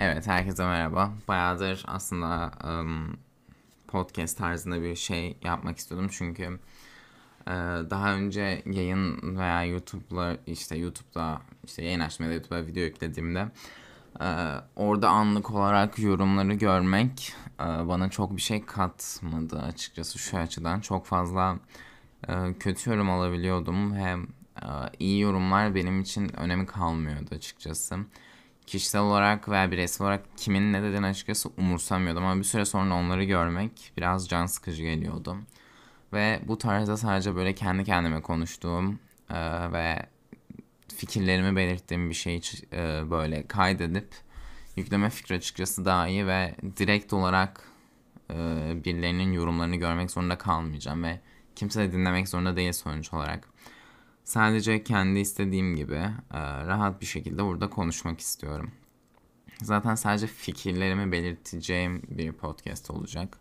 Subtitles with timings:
[0.00, 1.12] Evet, herkese merhaba.
[1.28, 3.16] Bayağıdır aslında um,
[3.88, 6.58] podcast tarzında bir şey yapmak istiyordum çünkü
[7.90, 13.48] daha önce yayın veya YouTube'la işte YouTube'da işte yayın açtım ya da YouTube'a video yüklediğimde
[14.76, 20.80] orada anlık olarak yorumları görmek bana çok bir şey katmadı açıkçası şu açıdan.
[20.80, 21.58] Çok fazla
[22.60, 24.16] kötü yorum alabiliyordum ve
[24.98, 27.98] iyi yorumlar benim için önemi kalmıyordu açıkçası
[28.68, 33.24] kişisel olarak veya bireysel olarak kimin ne dediğini açıkçası umursamıyordum ama bir süre sonra onları
[33.24, 35.36] görmek biraz can sıkıcı geliyordu.
[36.12, 38.98] Ve bu tarzda sadece böyle kendi kendime konuştuğum
[39.30, 40.06] e, ve
[40.96, 42.40] fikirlerimi belirttiğim bir şeyi
[42.72, 44.08] e, böyle kaydedip
[44.76, 47.62] yükleme fikri açıkçası daha iyi ve direkt olarak
[48.30, 48.34] e,
[48.84, 51.20] birilerinin yorumlarını görmek zorunda kalmayacağım ve
[51.56, 53.48] kimse de dinlemek zorunda değil sonuç olarak.
[54.28, 58.70] Sadece kendi istediğim gibi e, rahat bir şekilde burada konuşmak istiyorum.
[59.62, 63.38] Zaten sadece fikirlerimi belirteceğim bir podcast olacak.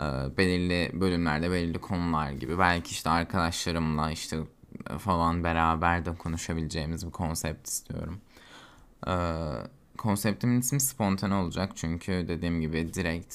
[0.00, 0.04] E,
[0.36, 2.58] belirli bölümlerde belirli konular gibi.
[2.58, 4.38] Belki işte arkadaşlarımla işte
[4.98, 8.20] falan beraber de konuşabileceğimiz bir konsept istiyorum.
[9.06, 9.14] E,
[9.98, 13.34] konseptimin ismi spontane olacak çünkü dediğim gibi direkt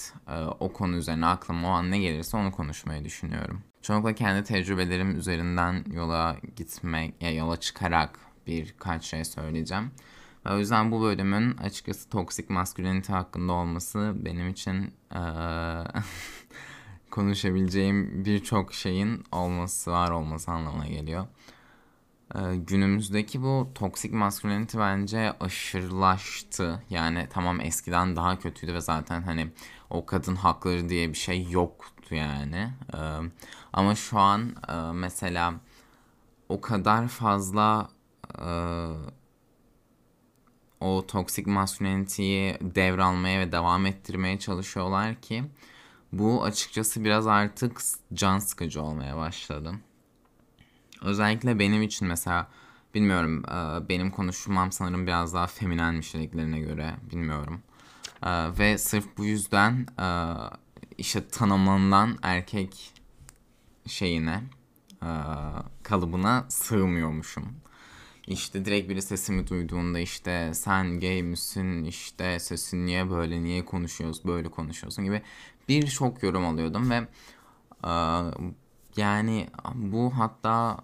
[0.60, 3.64] o konu üzerine aklıma o an ne gelirse onu konuşmayı düşünüyorum.
[3.84, 9.92] Çoğunlukla kendi tecrübelerim üzerinden yola gitmek, ya yola çıkarak birkaç şey söyleyeceğim.
[10.46, 15.20] Ve o yüzden bu bölümün açıkçası toksik maskülenite hakkında olması benim için ee,
[17.12, 21.28] konuşabileceğim birçok şeyin olması, var olması anlamına geliyor.
[22.36, 26.84] Ee, günümüzdeki bu toksik maskülenite bence aşırılaştı.
[26.90, 29.48] Yani tamam eskiden daha kötüydü ve zaten hani
[29.90, 32.70] o kadın hakları diye bir şey yoktu yani.
[32.94, 32.98] Ee,
[33.74, 35.54] ama şu an e, mesela
[36.50, 37.90] o kadar fazla
[38.40, 38.48] e,
[40.80, 45.44] o toksik masküleniteyi devralmaya ve devam ettirmeye çalışıyorlar ki
[46.12, 47.82] bu açıkçası biraz artık
[48.14, 49.74] can sıkıcı olmaya başladı.
[51.02, 52.48] Özellikle benim için mesela
[52.94, 57.62] bilmiyorum e, benim konuşmam sanırım biraz daha feminenmiş dediklerine göre bilmiyorum.
[58.24, 60.08] E, ve sırf bu yüzden e,
[60.98, 62.93] işte tanımlanan erkek
[63.86, 64.44] şeyine
[65.84, 67.56] kalıbına sığmıyormuşum.
[68.28, 74.26] İşte direkt biri sesimi duyduğunda işte sen gay misin işte sesin niye böyle niye konuşuyoruz
[74.26, 75.22] böyle konuşuyorsun gibi
[75.70, 77.08] birçok yorum alıyordum ve
[78.98, 80.78] yani bu hatta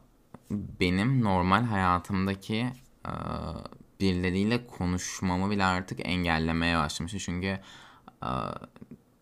[0.52, 2.68] benim normal hayatımdaki
[3.06, 3.14] e,
[4.00, 7.20] birileriyle konuşmamı bile artık engellemeye başlamıştı.
[7.20, 7.60] Çünkü
[8.24, 8.30] e,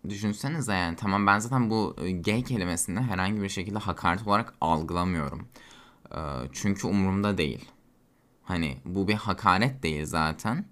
[0.10, 5.48] düşünsenize yani tamam ben zaten bu gay kelimesini herhangi bir şekilde hakaret olarak algılamıyorum.
[6.12, 6.20] E,
[6.52, 7.66] çünkü umurumda değil.
[8.44, 10.66] Hani bu bir hakaret değil zaten.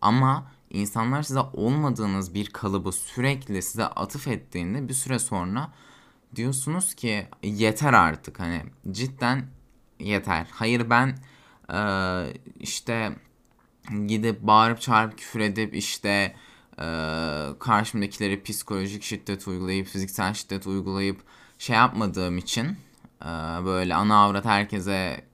[0.00, 5.72] Ama insanlar size olmadığınız bir kalıbı sürekli size atıf ettiğinde bir süre sonra
[6.36, 9.46] diyorsunuz ki yeter artık hani cidden
[10.00, 10.46] yeter.
[10.50, 11.18] Hayır ben
[11.72, 11.80] e,
[12.60, 13.16] işte
[14.06, 16.34] gidip bağırıp çağırıp küfür edip işte
[16.78, 16.84] e,
[17.58, 21.20] karşımdakileri psikolojik şiddet uygulayıp fiziksel şiddet uygulayıp
[21.58, 22.66] şey yapmadığım için
[23.22, 23.26] e,
[23.64, 25.24] böyle ana avrat herkese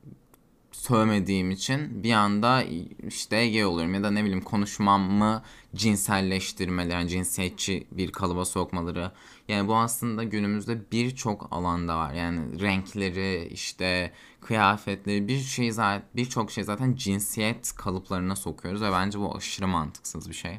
[0.72, 2.62] sövmediğim için bir anda
[3.08, 5.42] işte gay oluyorum ya da ne bileyim konuşmamı
[5.74, 9.12] cinselleştirmeleri, yani cinsiyetçi bir kalıba sokmaları.
[9.48, 12.12] Yani bu aslında günümüzde birçok alanda var.
[12.14, 19.18] Yani renkleri, işte kıyafetleri, bir şey zaten birçok şey zaten cinsiyet kalıplarına sokuyoruz ve bence
[19.18, 20.58] bu aşırı mantıksız bir şey.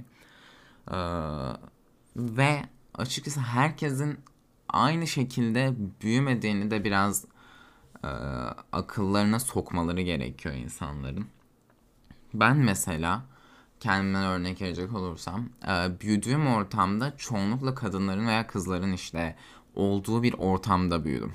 [0.92, 0.96] Ee,
[2.16, 2.62] ve
[2.94, 4.20] açıkçası herkesin
[4.70, 7.26] aynı şekilde büyümediğini de biraz
[8.04, 8.08] e,
[8.72, 11.28] akıllarına sokmaları gerekiyor insanların.
[12.34, 13.26] Ben mesela
[13.80, 19.36] kendimden örnek verecek olursam e, büyüdüğüm ortamda çoğunlukla kadınların veya kızların işte
[19.76, 21.34] olduğu bir ortamda büyüdüm.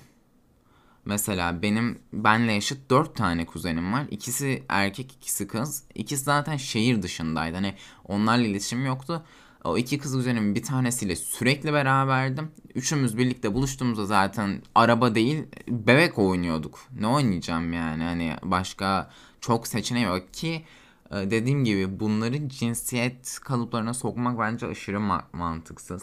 [1.05, 4.07] Mesela benim benle eşit dört tane kuzenim var.
[4.11, 5.85] İkisi erkek, ikisi kız.
[5.95, 7.55] İkisi zaten şehir dışındaydı.
[7.55, 7.75] Hani
[8.05, 9.25] onlarla iletişim yoktu.
[9.65, 12.51] O iki kız kuzenim bir tanesiyle sürekli beraberdim.
[12.75, 16.79] Üçümüz birlikte buluştuğumuzda zaten araba değil bebek oynuyorduk.
[17.01, 19.11] Ne oynayacağım yani hani başka
[19.41, 20.65] çok seçeneği yok ki
[21.11, 26.03] e, dediğim gibi bunları cinsiyet kalıplarına sokmak bence aşırı ma- mantıksız.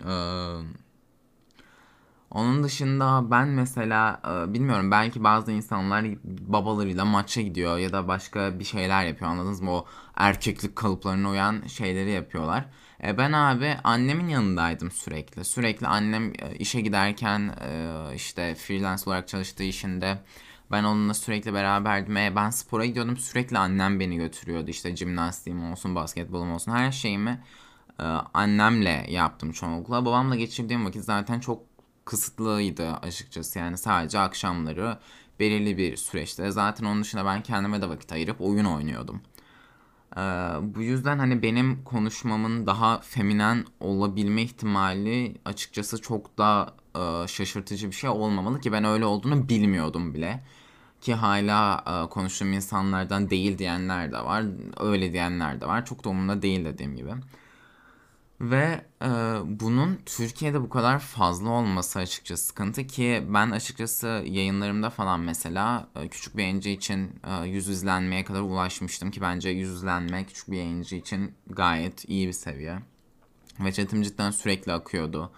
[0.00, 0.08] Ee,
[2.34, 8.58] onun dışında ben mesela e, bilmiyorum belki bazı insanlar babalarıyla maça gidiyor ya da başka
[8.58, 9.70] bir şeyler yapıyor anladınız mı?
[9.70, 9.86] O
[10.16, 12.64] erkeklik kalıplarına uyan şeyleri yapıyorlar.
[13.04, 15.44] E, ben abi annemin yanındaydım sürekli.
[15.44, 17.54] Sürekli annem e, işe giderken
[18.14, 20.18] işte freelance olarak çalıştığı işinde
[20.72, 22.16] Ben onunla sürekli beraberdim.
[22.16, 24.70] E, ben spora gidiyordum sürekli annem beni götürüyordu.
[24.70, 27.40] İşte jimnastiğim olsun, basketbolum olsun her şeyimi
[28.00, 28.02] e,
[28.34, 30.04] annemle yaptım çoğunlukla.
[30.04, 31.71] Babamla geçirdiğim vakit zaten çok
[32.04, 33.58] kısıtlıydı açıkçası.
[33.58, 34.98] Yani sadece akşamları
[35.40, 36.50] belirli bir süreçte.
[36.50, 39.22] Zaten onun dışında ben kendime de vakit ayırıp oyun oynuyordum.
[40.16, 40.20] Ee,
[40.62, 47.96] bu yüzden hani benim konuşmamın daha feminen olabilme ihtimali açıkçası çok da e, şaşırtıcı bir
[47.96, 50.44] şey olmamalı ki ben öyle olduğunu bilmiyordum bile.
[51.00, 54.44] Ki hala e, konuştuğum insanlardan değil diyenler de var,
[54.80, 55.86] öyle diyenler de var.
[55.86, 57.10] Çok da umurumda değil dediğim gibi.
[58.42, 59.08] Ve e,
[59.44, 66.08] bunun Türkiye'de bu kadar fazla olması açıkçası sıkıntı ki ben açıkçası yayınlarımda falan mesela e,
[66.08, 70.56] küçük bir yayıncı için e, yüz izlenmeye kadar ulaşmıştım ki bence yüz izlenme küçük bir
[70.56, 72.78] yayıncı için gayet iyi bir seviye.
[73.60, 75.32] Ve chatim cidden sürekli akıyordu.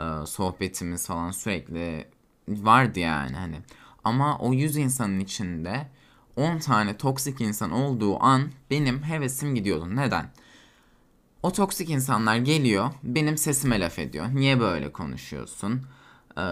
[0.00, 2.08] E, sohbetimiz falan sürekli
[2.48, 3.60] vardı yani hani.
[4.04, 5.86] Ama o 100 insanın içinde
[6.36, 9.96] 10 tane toksik insan olduğu an benim hevesim gidiyordu.
[9.96, 10.30] Neden?
[11.42, 14.26] O toksik insanlar geliyor benim sesime laf ediyor.
[14.32, 15.82] Niye böyle konuşuyorsun?
[16.36, 16.42] Ee,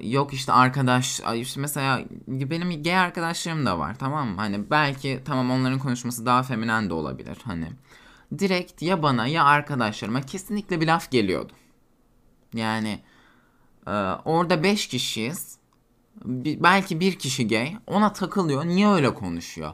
[0.00, 4.36] yok işte arkadaş işte mesela benim gay arkadaşlarım da var tamam mı?
[4.36, 7.68] Hani belki tamam onların konuşması daha feminen de olabilir hani.
[8.38, 11.52] Direkt ya bana ya arkadaşlarıma kesinlikle bir laf geliyordu.
[12.54, 13.00] Yani
[13.86, 13.90] e,
[14.24, 15.56] orada 5 kişiyiz.
[16.24, 18.64] Bir, belki bir kişi gay ona takılıyor.
[18.64, 19.72] Niye öyle konuşuyor?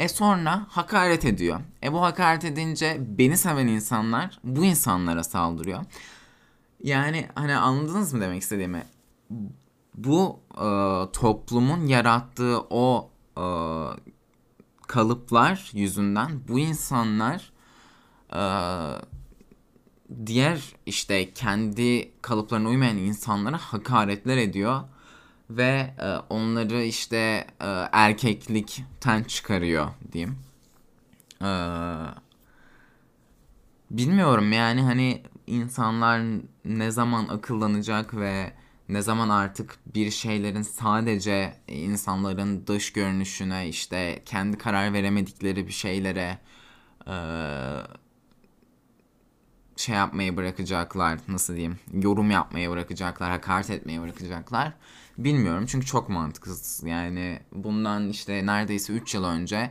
[0.00, 1.60] E sonra hakaret ediyor.
[1.82, 5.84] E bu hakaret edince beni seven insanlar bu insanlara saldırıyor.
[6.82, 8.84] Yani hani anladınız mı demek istediğimi?
[9.94, 10.66] Bu e,
[11.12, 13.44] toplumun yarattığı o e,
[14.86, 17.52] kalıplar yüzünden bu insanlar
[18.32, 18.42] e,
[20.26, 24.80] diğer işte kendi kalıplarına uymayan insanlara hakaretler ediyor
[25.50, 30.38] ve e, onları işte e, erkeklikten çıkarıyor diyeyim.
[31.42, 31.50] E,
[33.90, 36.22] bilmiyorum yani hani insanlar
[36.64, 38.52] ne zaman akıllanacak ve
[38.88, 46.38] ne zaman artık bir şeylerin sadece insanların dış görünüşüne işte kendi karar veremedikleri bir şeylere
[47.06, 47.14] e,
[49.76, 54.72] şey yapmayı bırakacaklar nasıl diyeyim yorum yapmayı bırakacaklar hakaret etmeyi bırakacaklar
[55.24, 56.82] bilmiyorum çünkü çok mantıksız.
[56.84, 59.70] Yani bundan işte neredeyse 3 yıl önce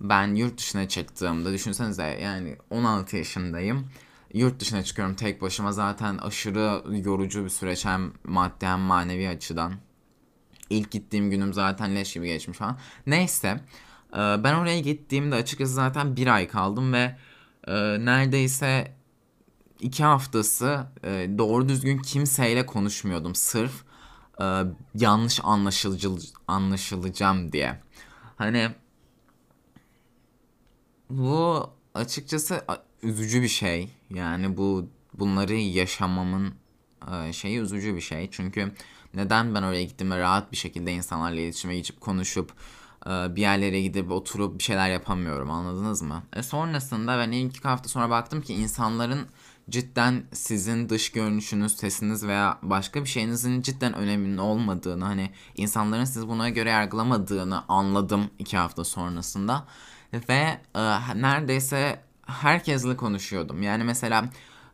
[0.00, 3.90] ben yurt dışına çıktığımda düşünsenize yani 16 yaşındayım.
[4.34, 5.72] Yurt dışına çıkıyorum tek başıma.
[5.72, 9.74] Zaten aşırı yorucu bir süreç hem maddi hem manevi açıdan.
[10.70, 12.78] İlk gittiğim günüm zaten leş gibi geçmiş falan.
[13.06, 13.60] Neyse
[14.12, 17.16] ben oraya gittiğimde açıkçası zaten bir ay kaldım ve
[18.04, 18.96] neredeyse
[19.80, 23.34] iki haftası e, doğru düzgün kimseyle konuşmuyordum.
[23.34, 23.84] Sırf
[24.40, 24.62] e,
[24.94, 26.10] yanlış anlaşılıcı,
[26.48, 27.80] anlaşılacağım diye.
[28.36, 28.70] Hani
[31.10, 32.64] bu açıkçası
[33.02, 33.90] üzücü bir şey.
[34.10, 36.54] Yani bu bunları yaşamamın
[37.12, 38.28] e, şeyi üzücü bir şey.
[38.30, 38.72] Çünkü
[39.14, 42.52] neden ben oraya gittim ve rahat bir şekilde insanlarla iletişime geçip konuşup
[43.06, 46.22] e, bir yerlere gidip oturup bir şeyler yapamıyorum anladınız mı?
[46.32, 49.26] E sonrasında ben ilk iki hafta sonra baktım ki insanların
[49.70, 56.28] cidden sizin dış görünüşünüz, sesiniz veya başka bir şeyinizin cidden önemli olmadığını hani insanların siz
[56.28, 59.64] buna göre yargılamadığını anladım iki hafta sonrasında
[60.28, 60.80] ve e,
[61.14, 63.62] neredeyse herkesle konuşuyordum.
[63.62, 64.24] Yani mesela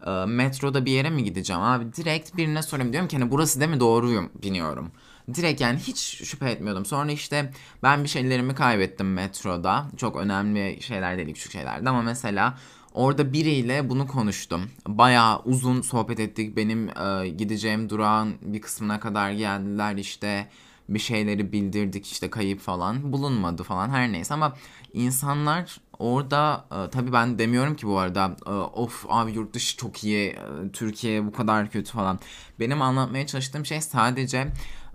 [0.06, 3.70] e, metroda bir yere mi gideceğim abi direkt birine sorayım diyorum ki hani burası değil
[3.70, 4.93] mi doğruyum biniyorum.
[5.34, 6.87] Direkt yani hiç şüphe etmiyordum.
[6.87, 9.87] Sonra işte ben bir şeylerimi kaybettim metroda.
[9.96, 12.58] Çok önemli şeyler değil küçük şeylerdi ama mesela
[12.94, 14.70] Orada biriyle bunu konuştum.
[14.87, 16.56] Bayağı uzun sohbet ettik.
[16.56, 19.96] Benim e, gideceğim durağın bir kısmına kadar geldiler.
[19.96, 20.49] İşte
[20.89, 23.13] bir şeyleri bildirdik işte kayıp falan.
[23.13, 23.91] Bulunmadı falan.
[23.91, 24.56] Her neyse ama
[24.93, 30.05] insanlar orada e, tabii ben demiyorum ki bu arada e, of abi yurt dışı çok
[30.05, 30.37] iyi e,
[30.72, 32.19] Türkiye bu kadar kötü falan.
[32.61, 34.39] Benim anlatmaya çalıştığım şey sadece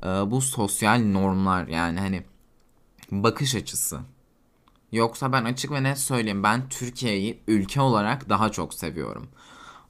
[0.03, 2.23] e, bu sosyal normlar yani hani
[3.11, 3.99] bakış açısı
[4.91, 9.27] Yoksa ben açık ve net söyleyeyim ben Türkiye'yi ülke olarak daha çok seviyorum.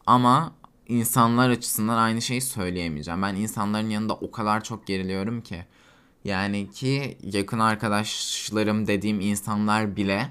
[0.05, 0.53] Ama
[0.87, 3.21] insanlar açısından aynı şeyi söyleyemeyeceğim.
[3.21, 5.65] Ben insanların yanında o kadar çok geriliyorum ki.
[6.23, 10.29] Yani ki yakın arkadaşlarım dediğim insanlar bile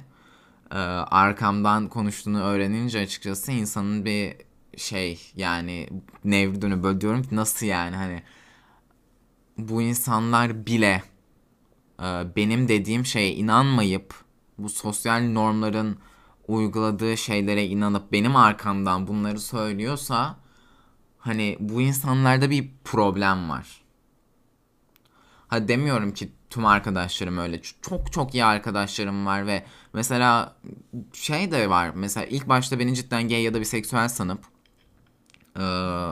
[0.70, 4.37] e, arkamdan konuştuğunu öğrenince açıkçası insanın bir
[4.76, 5.88] şey yani
[6.25, 8.23] nevri dönüp böyle diyorum ki nasıl yani hani
[9.58, 11.02] bu insanlar bile
[12.00, 14.25] e, benim dediğim şeye inanmayıp
[14.58, 15.98] bu sosyal normların
[16.48, 20.36] uyguladığı şeylere inanıp benim arkamdan bunları söylüyorsa
[21.18, 23.82] hani bu insanlarda bir problem var.
[25.48, 27.60] Ha demiyorum ki tüm arkadaşlarım öyle.
[27.82, 30.56] Çok çok iyi arkadaşlarım var ve mesela
[31.12, 31.90] şey de var.
[31.94, 34.40] Mesela ilk başta beni cidden gay ya da biseksüel sanıp
[35.58, 35.60] ee,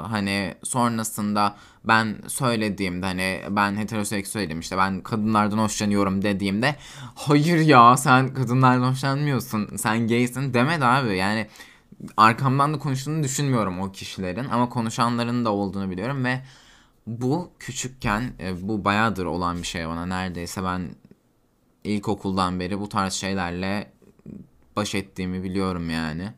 [0.08, 6.76] hani sonrasında ben söylediğimde hani ben heteroseksüelim işte ben kadınlardan hoşlanıyorum dediğimde
[7.14, 11.46] hayır ya sen kadınlardan hoşlanmıyorsun sen gaysin demedi abi yani
[12.16, 16.40] arkamdan da konuştuğunu düşünmüyorum o kişilerin ama konuşanların da olduğunu biliyorum ve
[17.06, 20.90] bu küçükken e, bu bayağıdır olan bir şey bana neredeyse ben
[21.84, 23.92] ilkokuldan beri bu tarz şeylerle
[24.76, 26.32] baş ettiğimi biliyorum yani.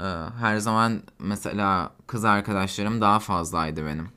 [0.00, 0.04] Ee,
[0.40, 4.08] her zaman mesela kız arkadaşlarım daha fazlaydı benim.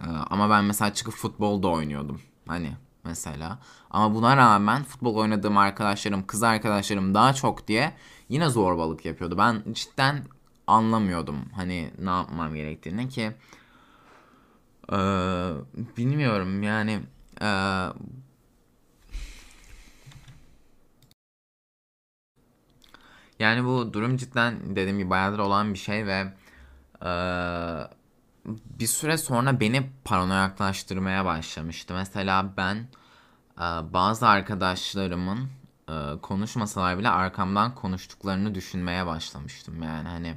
[0.00, 2.20] Ee, ama ben mesela çıkıp futbol da oynuyordum.
[2.48, 2.72] Hani
[3.04, 3.58] mesela.
[3.90, 7.94] Ama buna rağmen futbol oynadığım arkadaşlarım, kız arkadaşlarım daha çok diye
[8.28, 9.38] yine zorbalık yapıyordu.
[9.38, 10.24] Ben cidden
[10.66, 13.32] anlamıyordum hani ne yapmam gerektiğini ki
[14.92, 15.50] ee,
[15.96, 17.00] bilmiyorum yani
[17.42, 17.48] e,
[23.44, 26.32] yani bu durum cidden dediğim gibi bayağıdır olan bir şey ve
[27.04, 27.10] e,
[28.80, 31.94] bir süre sonra beni paranoyaklaştırmaya başlamıştı.
[31.94, 32.76] Mesela ben
[33.58, 35.48] e, bazı arkadaşlarımın
[35.88, 39.82] e, konuşmasalar bile arkamdan konuştuklarını düşünmeye başlamıştım.
[39.82, 40.36] Yani hani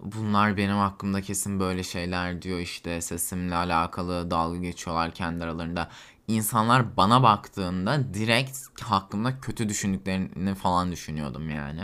[0.00, 5.88] bunlar benim hakkımda kesin böyle şeyler diyor işte sesimle alakalı dalga geçiyorlar kendi aralarında.
[6.28, 11.80] İnsanlar bana baktığında direkt hakkımda kötü düşündüklerini falan düşünüyordum yani.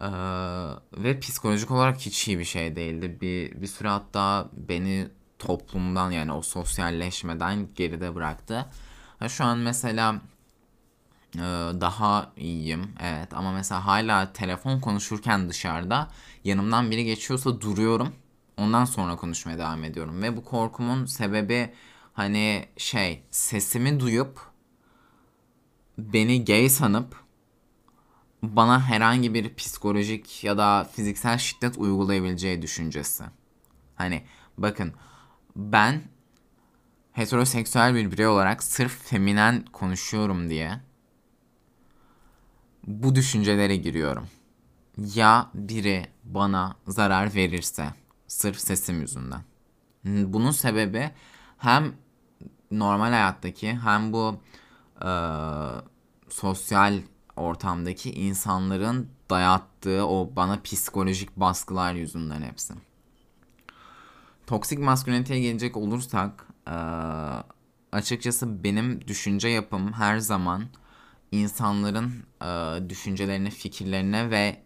[0.00, 0.06] Ee,
[1.04, 3.18] ve psikolojik olarak hiç iyi bir şey değildi.
[3.20, 5.08] Bir, bir süre hatta beni
[5.38, 8.66] toplumdan yani o sosyalleşmeden geride bıraktı.
[9.28, 10.31] Şu an mesela ee,
[11.80, 12.94] daha iyiyim.
[13.00, 16.10] Evet ama mesela hala telefon konuşurken dışarıda
[16.44, 18.12] yanımdan biri geçiyorsa duruyorum.
[18.56, 20.22] Ondan sonra konuşmaya devam ediyorum.
[20.22, 21.72] Ve bu korkumun sebebi
[22.12, 24.40] hani şey sesimi duyup
[25.98, 27.22] beni gay sanıp
[28.42, 33.24] bana herhangi bir psikolojik ya da fiziksel şiddet uygulayabileceği düşüncesi.
[33.94, 34.22] Hani
[34.58, 34.92] bakın
[35.56, 36.02] ben
[37.12, 40.80] heteroseksüel bir birey olarak sırf feminen konuşuyorum diye
[42.86, 44.26] bu düşüncelere giriyorum.
[45.14, 47.88] Ya biri bana zarar verirse
[48.26, 49.42] sırf sesim yüzünden.
[50.04, 51.10] Bunun sebebi
[51.58, 51.92] hem
[52.70, 54.40] normal hayattaki hem bu
[55.04, 55.10] e,
[56.28, 57.00] sosyal
[57.36, 62.74] ortamdaki insanların dayattığı o bana psikolojik baskılar yüzünden hepsi.
[64.46, 66.76] Toksik masküliniteye gelecek olursak e,
[67.92, 70.64] açıkçası benim düşünce yapım her zaman
[71.32, 72.12] insanların
[72.42, 74.62] e, düşüncelerine, fikirlerine ve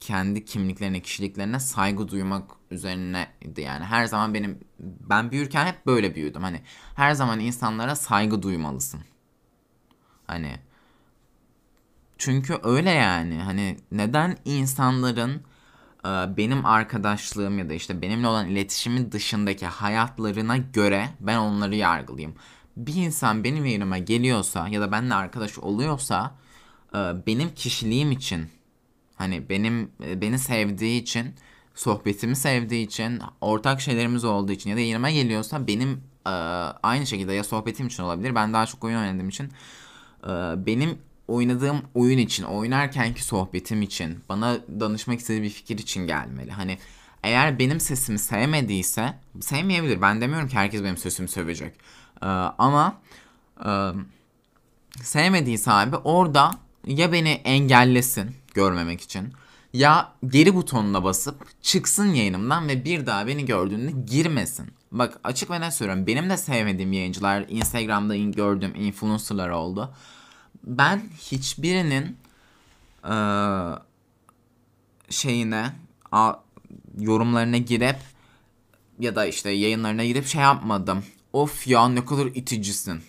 [0.00, 3.84] kendi kimliklerine, kişiliklerine saygı duymak üzerineydi yani.
[3.84, 6.42] Her zaman benim ben büyürken hep böyle büyüdüm.
[6.42, 6.60] Hani
[6.94, 9.00] her zaman insanlara saygı duymalısın.
[10.26, 10.56] Hani
[12.18, 13.34] çünkü öyle yani.
[13.42, 15.42] Hani neden insanların
[16.36, 22.36] benim arkadaşlığım ya da işte benimle olan iletişimin dışındaki hayatlarına göre ben onları yargılayayım
[22.76, 26.34] bir insan benim yerime geliyorsa ya da benimle arkadaş oluyorsa
[26.94, 28.48] e, benim kişiliğim için
[29.14, 31.34] hani benim e, beni sevdiği için
[31.74, 36.30] sohbetimi sevdiği için ortak şeylerimiz olduğu için ya da yerime geliyorsa benim e,
[36.82, 39.52] aynı şekilde ya sohbetim için olabilir ben daha çok oyun oynadığım için
[40.56, 46.50] benim oynadığım oyun için oynarkenki sohbetim için bana danışmak istediği bir fikir için gelmeli.
[46.50, 46.78] Hani
[47.26, 51.74] eğer benim sesimi sevmediyse sevmeyebilir ben demiyorum ki herkes benim sesimi sevecek
[52.22, 52.26] ee,
[52.58, 53.00] ama
[53.66, 53.70] e,
[55.02, 56.50] sevmediyse abi orada
[56.86, 59.32] ya beni engellesin görmemek için
[59.72, 64.70] ya geri butonuna basıp çıksın yayınımdan ve bir daha beni gördüğünde girmesin.
[64.92, 66.06] Bak açık ve net söylüyorum.
[66.06, 69.94] Benim de sevmediğim yayıncılar Instagram'da gördüğüm influencerlar oldu.
[70.64, 72.16] Ben hiçbirinin
[73.04, 73.16] e,
[75.10, 75.72] şeyine
[76.12, 76.34] a,
[76.96, 77.96] yorumlarına girip
[78.98, 83.02] ya da işte yayınlarına girip şey yapmadım of ya ne kadar iticisin.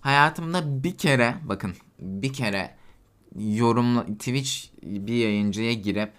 [0.00, 2.74] Hayatımda bir kere bakın bir kere
[3.38, 6.12] yorumla Twitch bir yayıncıya girip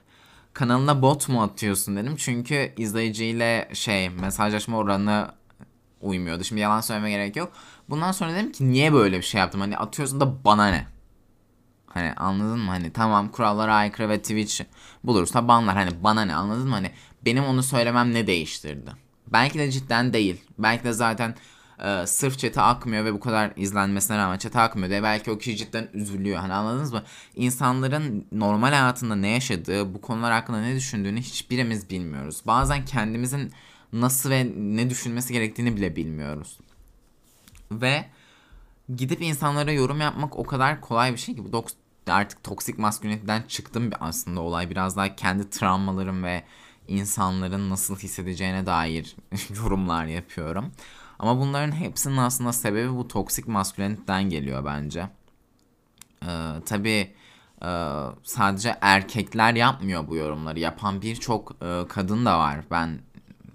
[0.53, 2.15] kanalına bot mu atıyorsun dedim.
[2.17, 5.31] Çünkü izleyiciyle şey mesajlaşma oranı
[6.01, 6.43] uymuyordu.
[6.43, 7.51] Şimdi yalan söyleme gerek yok.
[7.89, 9.61] Bundan sonra dedim ki niye böyle bir şey yaptım?
[9.61, 10.87] Hani atıyorsun da bana ne?
[11.93, 12.69] Hani anladın mı?
[12.69, 14.61] Hani tamam kurallara aykırı ve Twitch
[15.03, 15.75] bulursa banlar.
[15.75, 16.75] Hani bana ne anladın mı?
[16.75, 16.91] Hani
[17.25, 18.91] benim onu söylemem ne değiştirdi?
[19.27, 20.41] Belki de cidden değil.
[20.57, 21.35] Belki de zaten
[21.79, 25.57] e, sırf çete akmıyor ve bu kadar izlenmesine rağmen çete akmıyor diye belki o kişi
[25.57, 26.39] cidden üzülüyor.
[26.39, 27.03] Hani anladınız mı?
[27.35, 32.41] İnsanların normal hayatında ne yaşadığı, bu konular hakkında ne düşündüğünü hiçbirimiz bilmiyoruz.
[32.47, 33.51] Bazen kendimizin
[33.93, 36.59] nasıl ve ne düşünmesi gerektiğini bile bilmiyoruz.
[37.71, 38.05] Ve
[38.95, 41.65] gidip insanlara yorum yapmak o kadar kolay bir şey ki bu
[42.07, 46.43] artık toksik masküliniteden çıktım aslında olay biraz daha kendi travmalarım ve
[46.87, 49.15] insanların nasıl hissedeceğine dair
[49.63, 50.71] yorumlar yapıyorum.
[51.19, 55.09] Ama bunların hepsinin aslında sebebi bu toksik masküliniteden geliyor bence.
[56.23, 56.27] Ee,
[56.65, 57.13] tabii
[57.61, 57.69] e,
[58.23, 60.59] sadece erkekler yapmıyor bu yorumları.
[60.59, 62.59] Yapan birçok e, kadın da var.
[62.71, 62.99] Ben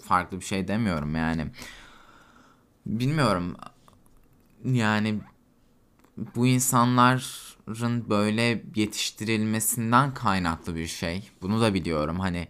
[0.02, 1.46] farklı bir şey demiyorum yani.
[2.86, 3.56] Bilmiyorum.
[4.64, 5.20] Yani
[6.36, 11.30] bu insanların böyle yetiştirilmesinden kaynaklı bir şey.
[11.42, 12.20] Bunu da biliyorum.
[12.20, 12.48] Hani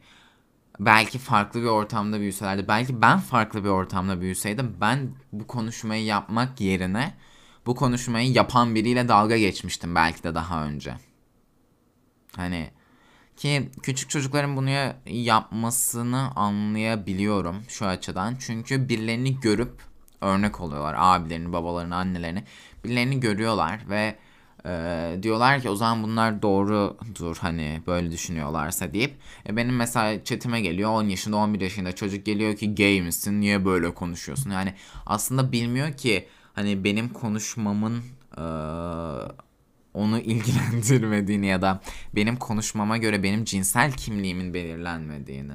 [0.80, 6.60] belki farklı bir ortamda büyüselerdi, belki ben farklı bir ortamda büyüseydim ben bu konuşmayı yapmak
[6.60, 7.14] yerine
[7.66, 10.94] bu konuşmayı yapan biriyle dalga geçmiştim belki de daha önce.
[12.36, 12.70] Hani
[13.36, 14.70] ki küçük çocukların bunu
[15.06, 18.36] yapmasını anlayabiliyorum şu açıdan.
[18.40, 19.93] Çünkü birilerini görüp
[20.24, 20.94] örnek oluyorlar.
[20.98, 22.44] Abilerini, babalarını, annelerini.
[22.84, 24.16] Birilerini görüyorlar ve
[24.66, 29.14] e, diyorlar ki o zaman bunlar doğrudur hani böyle düşünüyorlarsa deyip.
[29.48, 33.64] E, benim mesela chatime geliyor 10 yaşında 11 yaşında çocuk geliyor ki gay misin niye
[33.64, 34.50] böyle konuşuyorsun?
[34.50, 34.74] Yani
[35.06, 38.02] aslında bilmiyor ki hani benim konuşmamın
[38.38, 38.44] e,
[39.94, 41.80] onu ilgilendirmediğini ya da
[42.16, 45.52] benim konuşmama göre benim cinsel kimliğimin belirlenmediğini.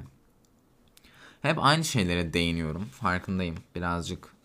[1.41, 2.85] Hep aynı şeylere değiniyorum.
[2.85, 3.55] Farkındayım.
[3.75, 4.38] Birazcık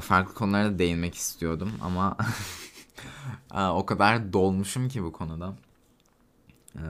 [0.00, 2.16] farklı konulara değinmek istiyordum ama
[3.72, 5.54] o kadar dolmuşum ki bu konuda.
[6.76, 6.84] E,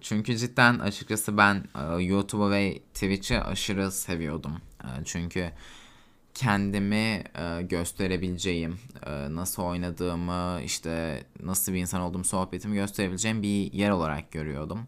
[0.00, 4.56] çünkü cidden açıkçası ben e, YouTube'u ve Twitch'i aşırı seviyordum.
[4.84, 5.50] E, çünkü
[6.34, 13.90] kendimi e, gösterebileceğim, e, nasıl oynadığımı, işte nasıl bir insan olduğumu, sohbetimi gösterebileceğim bir yer
[13.90, 14.86] olarak görüyordum.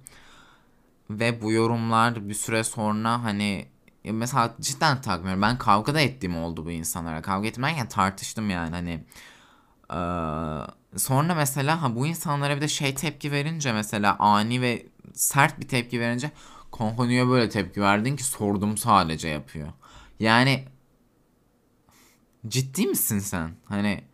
[1.10, 3.66] Ve bu yorumlar bir süre sonra hani
[4.04, 5.42] mesela cidden takmıyorum.
[5.42, 7.22] Ben kavga da ettiğim oldu bu insanlara.
[7.22, 9.04] Kavga etmekten tartıştım yani hani.
[9.90, 15.60] Ee, sonra mesela ha bu insanlara bir de şey tepki verince mesela ani ve sert
[15.60, 16.30] bir tepki verince
[16.78, 19.68] kanka niye böyle tepki verdin ki sordum sadece yapıyor.
[20.20, 20.64] Yani
[22.48, 23.50] ciddi misin sen?
[23.64, 24.04] Hani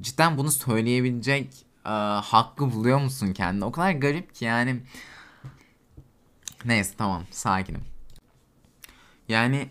[0.00, 1.90] cidden bunu söyleyebilecek e,
[2.22, 3.64] hakkı buluyor musun kendine?
[3.64, 4.82] O kadar garip ki yani.
[6.64, 7.91] Neyse tamam sakinim.
[9.32, 9.70] Yani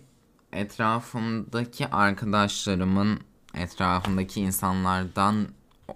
[0.54, 3.20] etrafımdaki arkadaşlarımın
[3.54, 5.48] etrafındaki insanlardan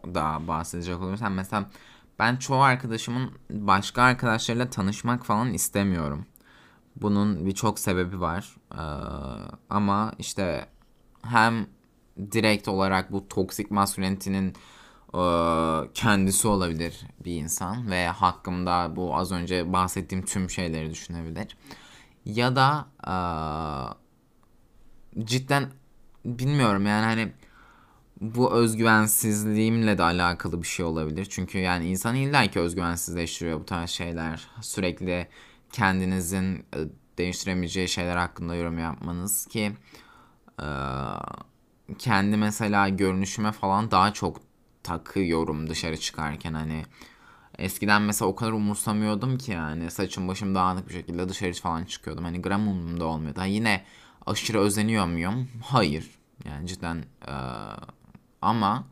[0.05, 1.69] da bahsedecek olursam mesela
[2.19, 6.25] ben çoğu arkadaşımın başka arkadaşlarıyla tanışmak falan istemiyorum.
[6.95, 8.55] Bunun birçok sebebi var.
[8.71, 8.77] Ee,
[9.69, 10.67] ama işte
[11.21, 11.67] hem
[12.31, 14.53] direkt olarak bu toksik maskülenitenin
[15.13, 15.23] e,
[15.93, 21.57] kendisi olabilir bir insan ve hakkımda bu az önce bahsettiğim tüm şeyleri düşünebilir.
[22.25, 22.87] Ya da
[25.17, 25.71] e, cidden
[26.25, 27.33] bilmiyorum yani hani
[28.21, 31.25] bu özgüvensizliğimle de alakalı bir şey olabilir.
[31.29, 34.47] Çünkü yani insan illa ki özgüvensizleştiriyor bu tarz şeyler.
[34.61, 35.27] Sürekli
[35.71, 36.65] kendinizin
[37.17, 39.71] değiştiremeyeceği şeyler hakkında yorum yapmanız ki
[41.99, 44.41] kendi mesela görünüşüme falan daha çok
[44.83, 46.85] takıyorum dışarı çıkarken hani
[47.57, 52.23] eskiden mesela o kadar umursamıyordum ki yani saçım başım dağınık bir şekilde dışarı falan çıkıyordum
[52.23, 53.41] hani gram umurumda olmuyordu.
[53.41, 53.85] Ha, yine
[54.25, 55.49] aşırı özeniyor muyum?
[55.63, 56.09] Hayır.
[56.45, 57.31] Yani cidden ee,
[58.41, 58.83] ama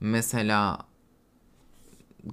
[0.00, 0.78] mesela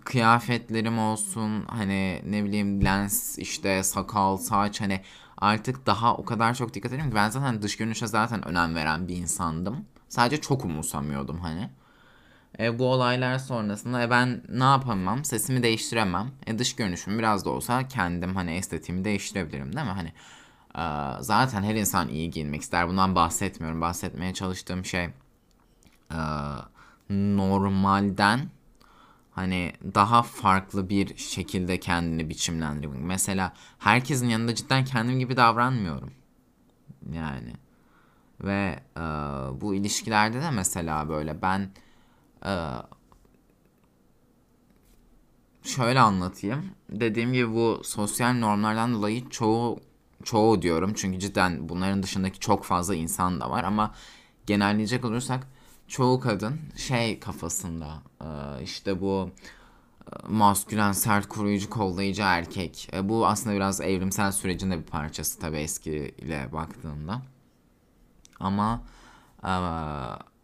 [0.05, 5.01] kıyafetlerim olsun hani ne bileyim lens işte sakal saç hani
[5.37, 9.07] artık daha o kadar çok dikkat ediyorum ki ben zaten dış görünüşe zaten önem veren
[9.07, 9.85] bir insandım.
[10.09, 11.69] Sadece çok umursamıyordum hani.
[12.59, 15.25] E, bu olaylar sonrasında e, ben ne yapamam?
[15.25, 16.31] Sesimi değiştiremem.
[16.47, 19.93] E, dış görünüşüm biraz da olsa kendim hani estetiğimi değiştirebilirim değil mi?
[19.93, 20.13] Hani
[20.77, 20.83] e,
[21.23, 22.87] zaten her insan iyi giyinmek ister.
[22.87, 23.81] Bundan bahsetmiyorum.
[23.81, 25.09] Bahsetmeye çalıştığım şey
[26.11, 26.19] e,
[27.09, 28.49] normalden
[29.31, 33.01] hani daha farklı bir şekilde kendini biçimlendirmek.
[33.01, 36.11] Mesela herkesin yanında cidden kendim gibi davranmıyorum.
[37.13, 37.53] Yani
[38.43, 39.01] ve e,
[39.61, 41.69] bu ilişkilerde de mesela böyle ben
[42.45, 42.53] e,
[45.63, 46.65] şöyle anlatayım.
[46.89, 49.79] Dediğim gibi bu sosyal normlardan dolayı çoğu
[50.23, 53.93] çoğu diyorum çünkü cidden bunların dışındaki çok fazla insan da var ama
[54.45, 55.47] genelleyecek olursak
[55.87, 58.27] çoğu kadın şey kafasında e,
[58.63, 59.29] işte bu
[60.07, 62.89] e, maskülen sert koruyucu kollayıcı erkek.
[62.93, 67.21] E, bu aslında biraz evrimsel sürecin de bir parçası tabii eskiyle baktığında.
[68.39, 68.83] Ama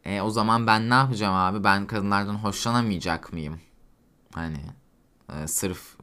[0.08, 1.64] e, o zaman ben ne yapacağım abi?
[1.64, 3.60] Ben kadınlardan hoşlanamayacak mıyım?
[4.34, 4.60] Hani
[5.34, 5.98] e, sırf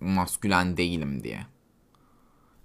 [0.00, 1.46] maskülen değilim diye.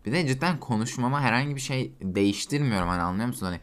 [0.06, 3.46] Bir de cidden konuşmama herhangi bir şey değiştirmiyorum hani anlıyor musun?
[3.46, 3.60] Hani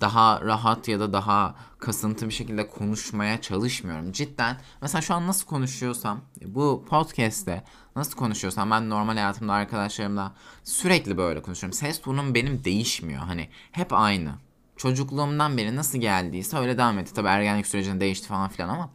[0.00, 4.12] daha rahat ya da daha kasıntı bir şekilde konuşmaya çalışmıyorum.
[4.12, 7.64] Cidden mesela şu an nasıl konuşuyorsam bu podcast'te
[7.96, 11.78] nasıl konuşuyorsam ben normal hayatımda arkadaşlarımla sürekli böyle konuşuyorum.
[11.78, 13.20] Ses tonum benim değişmiyor.
[13.20, 14.34] Hani hep aynı.
[14.76, 17.14] Çocukluğumdan beri nasıl geldiyse öyle devam etti.
[17.14, 18.90] Tabii ergenlik sürecinde değişti falan filan ama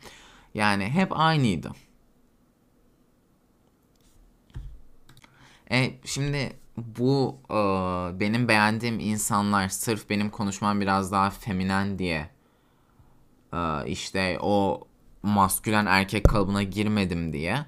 [0.53, 1.71] yani hep aynıydı.
[5.71, 7.55] E şimdi bu e,
[8.19, 12.29] benim beğendiğim insanlar sırf benim konuşmam biraz daha feminen diye
[13.53, 14.87] e, işte o
[15.23, 17.65] maskülen erkek kalıbına girmedim diye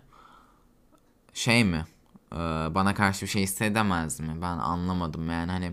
[1.34, 1.86] şey mi
[2.32, 2.36] e,
[2.76, 5.72] bana karşı bir şey hissedemez mi ben anlamadım yani hani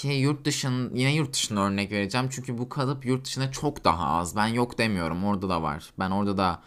[0.00, 4.06] ki yurt dışın yine yurt dışına örnek vereceğim çünkü bu kalıp yurt dışında çok daha
[4.06, 6.62] az ben yok demiyorum orada da var ben orada da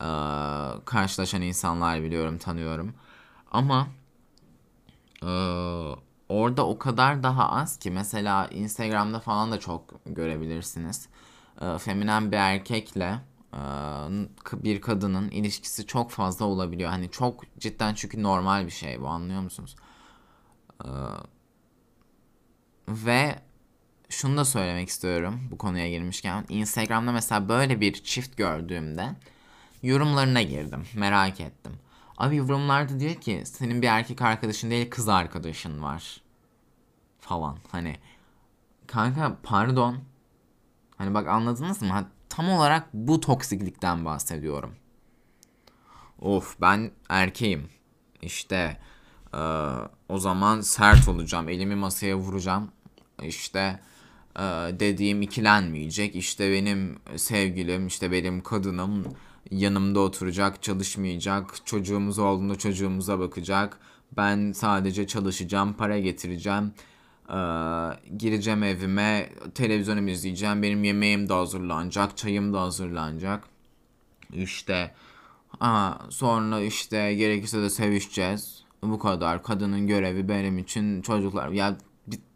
[0.00, 0.08] e,
[0.84, 2.94] karşılaşan insanlar biliyorum tanıyorum
[3.52, 3.86] ama
[5.22, 5.94] ee,
[6.28, 11.08] orada o kadar daha az ki mesela Instagram'da falan da çok görebilirsiniz.
[11.60, 13.20] Ee, feminen bir erkekle
[13.54, 13.58] e,
[14.52, 16.90] bir kadının ilişkisi çok fazla olabiliyor.
[16.90, 19.76] Hani çok cidden çünkü normal bir şey bu anlıyor musunuz?
[23.06, 23.38] Ve
[24.08, 26.44] şunu da söylemek istiyorum bu konuya girmişken.
[26.48, 29.08] Instagram'da mesela böyle bir çift gördüğümde
[29.82, 30.84] yorumlarına girdim.
[30.94, 31.72] Merak ettim.
[32.18, 36.20] Abi yorumlarda diyor ki senin bir erkek arkadaşın değil kız arkadaşın var.
[37.20, 37.96] Falan hani.
[38.86, 39.98] Kanka pardon.
[40.98, 42.08] Hani bak anladınız mı?
[42.28, 44.74] Tam olarak bu toksiklikten bahsediyorum.
[46.18, 47.68] Of ben erkeğim.
[48.22, 48.80] İşte
[49.34, 49.38] e,
[50.08, 51.48] o zaman sert olacağım.
[51.48, 52.70] Elimi masaya vuracağım.
[53.26, 53.80] İşte
[54.36, 54.42] e,
[54.80, 56.16] dediğim ikilenmeyecek.
[56.16, 59.04] İşte benim sevgilim, işte benim kadınım
[59.50, 63.78] yanımda oturacak, çalışmayacak, çocuğumuz olduğunda çocuğumuza bakacak.
[64.16, 66.72] Ben sadece çalışacağım, para getireceğim.
[67.28, 67.34] Ee,
[68.18, 70.62] gireceğim evime, televizyonumu izleyeceğim.
[70.62, 73.44] Benim yemeğim de hazırlanacak, çayım da hazırlanacak.
[74.32, 74.94] İşte
[75.60, 78.64] aa, sonra işte gerekirse de sevişeceğiz.
[78.82, 79.42] Bu kadar.
[79.42, 81.48] Kadının görevi benim için çocuklar.
[81.48, 81.76] Ya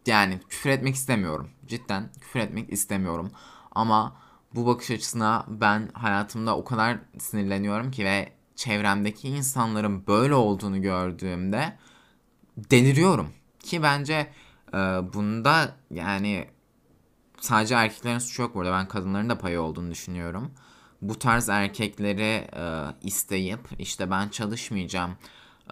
[0.07, 1.51] yani küfür etmek istemiyorum.
[1.67, 3.31] Cidden küfür etmek istemiyorum.
[3.73, 4.17] Ama
[4.55, 11.77] bu bakış açısına ben hayatımda o kadar sinirleniyorum ki ve çevremdeki insanların böyle olduğunu gördüğümde
[12.57, 13.33] deliriyorum.
[13.61, 14.33] Ki bence
[14.73, 14.77] e,
[15.15, 16.49] bunda yani
[17.41, 18.73] sadece erkeklerin suçu yok burada.
[18.73, 20.51] Ben kadınların da payı olduğunu düşünüyorum.
[21.03, 25.11] Bu tarz erkekleri e, isteyip işte ben çalışmayacağım,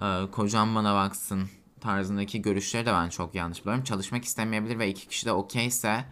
[0.03, 1.49] e, kocam bana baksın
[1.85, 3.85] tarzındaki görüşleri de ben çok yanlış buluyorum.
[3.85, 6.05] Çalışmak istemeyebilir ve iki kişi de okeyse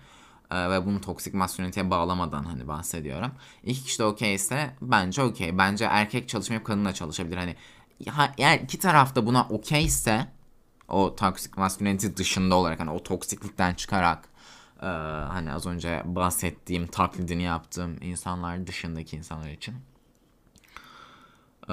[0.51, 3.33] e, ve bunu toksik masküliniteye bağlamadan hani bahsediyorum.
[3.65, 5.59] İki kişi de okeyse bence okey.
[5.59, 7.37] Bence erkek çalışmayıp kadın da çalışabilir.
[7.37, 7.57] Hani
[8.39, 10.27] eğer iki tarafta buna okeyse
[10.89, 14.29] o toksik maskülinite dışında olarak hani o toksiklikten çıkarak
[14.83, 14.87] e,
[15.29, 19.75] hani az önce bahsettiğim taklidini yaptığım insanlar dışındaki insanlar için.
[21.69, 21.73] E,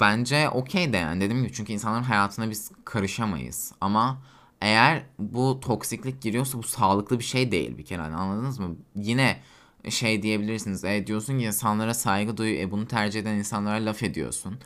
[0.00, 3.72] bence okey de yani dediğim gibi çünkü insanların hayatına biz karışamayız.
[3.80, 4.22] Ama
[4.60, 8.76] eğer bu toksiklik giriyorsa bu sağlıklı bir şey değil bir kere hani anladınız mı?
[8.96, 9.40] Yine
[9.88, 10.84] şey diyebilirsiniz.
[10.84, 14.58] E diyorsun ki insanlara saygı duy, e bunu tercih eden insanlara laf ediyorsun.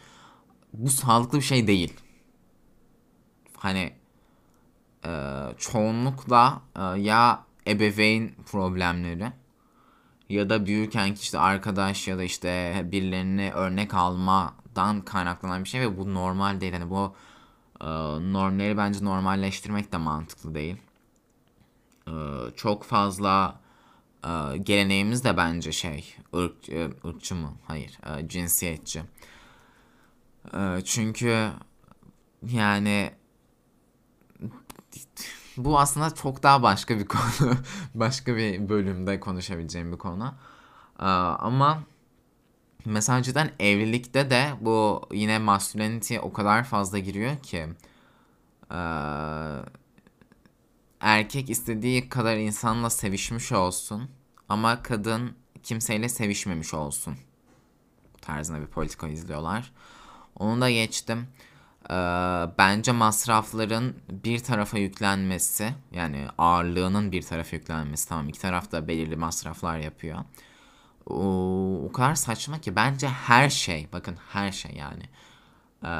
[0.73, 1.95] Bu sağlıklı bir şey değil.
[3.57, 3.93] Hani
[5.07, 5.11] e,
[5.59, 9.33] çoğunlukla e, ya ebeveyn problemleri
[10.29, 15.99] ya da büyürken işte arkadaş ya da işte birilerini örnek almadan kaynaklanan bir şey ve
[15.99, 16.73] bu normal değil.
[16.73, 17.15] Hani bu
[17.81, 17.87] ee,
[18.33, 20.77] normları bence normalleştirmek de mantıklı değil.
[22.09, 22.13] Ee,
[22.57, 23.61] çok fazla
[24.25, 27.53] e, geleneğimiz de bence şey ırk, e, ırkçı mı?
[27.67, 29.03] Hayır e, cinsiyetçi.
[30.85, 31.51] Çünkü
[32.43, 33.11] yani
[35.57, 37.57] bu aslında çok daha başka bir konu.
[37.95, 40.35] başka bir bölümde konuşabileceğim bir konu.
[41.39, 41.83] Ama
[42.87, 47.67] Mesela cidden evlilikte de bu yine masculinity o kadar fazla giriyor ki
[48.73, 48.77] ee,
[51.01, 54.11] erkek istediği kadar insanla sevişmiş olsun
[54.49, 57.15] ama kadın kimseyle sevişmemiş olsun
[58.23, 59.73] tarzında bir politika izliyorlar.
[60.39, 61.27] Onu da geçtim.
[61.91, 61.95] Ee,
[62.59, 69.17] bence masrafların bir tarafa yüklenmesi yani ağırlığının bir tarafa yüklenmesi tamam iki taraf da belirli
[69.17, 70.19] masraflar yapıyor
[71.07, 75.03] o, o kadar saçma ki bence her şey bakın her şey yani
[75.85, 75.93] e,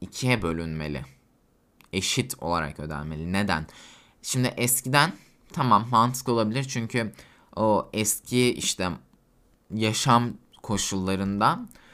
[0.00, 1.02] ikiye bölünmeli.
[1.92, 3.32] Eşit olarak ödenmeli.
[3.32, 3.66] Neden?
[4.22, 5.12] Şimdi eskiden
[5.52, 7.12] tamam mantıklı olabilir çünkü
[7.56, 8.90] o eski işte
[9.74, 11.85] yaşam koşullarında e,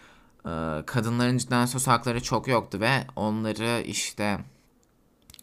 [0.86, 4.38] kadınların cidden söz hakları çok yoktu ve onları işte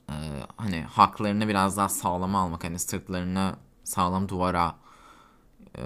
[0.10, 0.16] e,
[0.58, 4.76] hani haklarını biraz daha sağlama almak hani sırtlarını sağlam duvara
[5.78, 5.84] e,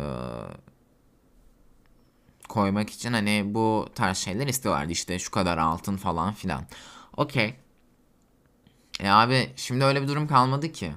[2.49, 4.91] koymak için hani bu tarz şeyler istiyorlardı.
[4.91, 6.65] İşte şu kadar altın falan filan.
[7.17, 7.56] Okey.
[8.99, 10.93] E abi şimdi öyle bir durum kalmadı ki.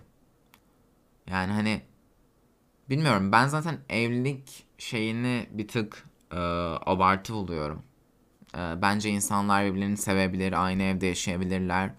[1.30, 1.82] Yani hani
[2.90, 6.36] bilmiyorum ben zaten evlilik şeyini bir tık e,
[6.86, 7.82] abartı buluyorum.
[8.56, 11.90] E, bence insanlar birbirlerini sevebilir, aynı evde yaşayabilirler.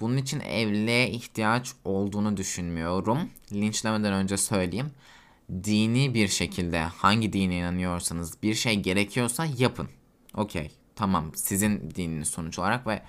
[0.00, 3.18] Bunun için evliliğe ihtiyaç olduğunu düşünmüyorum.
[3.52, 4.90] Linçlemeden önce söyleyeyim.
[5.64, 9.88] Dini bir şekilde hangi dine inanıyorsanız bir şey gerekiyorsa yapın.
[10.34, 10.70] Okey.
[10.96, 13.02] Tamam sizin dininiz sonuç olarak ve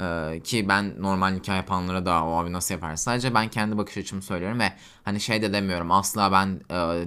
[0.00, 2.96] ee, ki ben normal nikah yapanlara da o abi nasıl yapar?
[2.96, 4.72] Sadece ben kendi bakış açımı söylüyorum ve
[5.04, 7.04] hani şey de demiyorum asla ben e,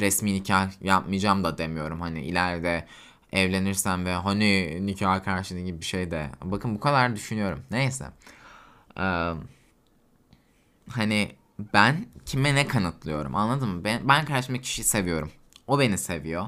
[0.00, 2.00] resmi nikah yapmayacağım da demiyorum.
[2.00, 2.86] Hani ileride
[3.32, 6.30] evlenirsem ve hani nikah karşılığı gibi bir şey de.
[6.44, 7.62] Bakın bu kadar düşünüyorum.
[7.70, 8.04] Neyse.
[9.00, 9.32] Ee,
[10.90, 11.32] hani
[11.74, 13.84] ben kime ne kanıtlıyorum anladın mı?
[13.84, 15.30] Ben, ben karşımdaki kişiyi seviyorum.
[15.66, 16.46] O beni seviyor.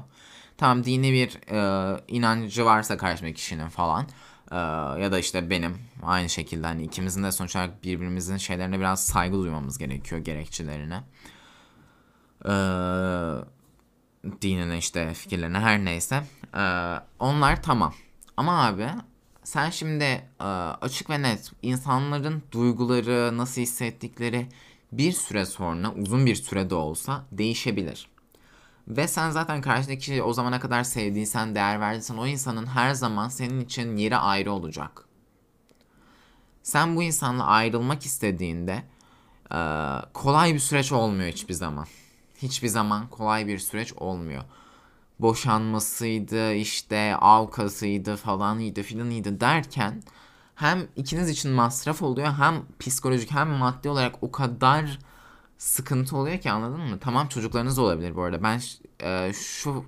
[0.57, 4.07] Tamam dini bir e, inancı varsa karşımdaki kişinin falan.
[4.51, 4.55] Ee,
[5.01, 9.37] ya da işte benim aynı şekilde hani ikimizin de sonuç olarak birbirimizin şeylerine biraz saygı
[9.37, 11.03] duymamız gerekiyor gerekçelerine.
[12.45, 12.51] Ee,
[14.41, 16.23] dinine işte fikirlerine her neyse.
[16.55, 17.93] Ee, onlar tamam.
[18.37, 18.89] Ama abi
[19.43, 20.03] sen şimdi
[20.39, 20.43] e,
[20.81, 24.47] açık ve net insanların duyguları nasıl hissettikleri
[24.91, 28.09] bir süre sonra uzun bir sürede olsa değişebilir.
[28.87, 33.29] Ve sen zaten karşındaki kişiyi o zamana kadar sevdiysen, değer verdiysen o insanın her zaman
[33.29, 35.05] senin için yeri ayrı olacak.
[36.63, 38.83] Sen bu insanla ayrılmak istediğinde
[39.51, 39.59] e,
[40.13, 41.87] kolay bir süreç olmuyor hiçbir zaman.
[42.41, 44.43] Hiçbir zaman kolay bir süreç olmuyor.
[45.19, 50.03] Boşanmasıydı, işte avkasıydı falanıydı filanıydı derken
[50.55, 54.99] hem ikiniz için masraf oluyor hem psikolojik hem maddi olarak o kadar
[55.57, 56.99] sıkıntı oluyor ki anladın mı?
[56.99, 58.43] Tamam çocuklarınız olabilir bu arada.
[58.43, 58.61] Ben
[59.03, 59.85] e, şu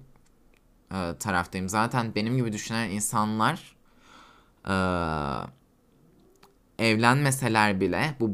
[0.91, 1.69] e, taraftayım.
[1.69, 3.75] Zaten benim gibi düşünen insanlar
[4.69, 4.75] e,
[6.79, 8.31] evlenmeseler bile bu,